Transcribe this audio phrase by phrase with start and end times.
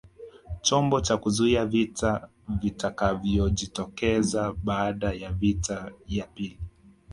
[0.61, 2.29] Chombo cha kuzuia vita
[2.61, 6.59] vitakavyojitokeza baada ya vita ya pili